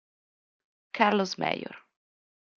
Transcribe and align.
Carlos 0.93 1.37
Mayor 1.37 1.77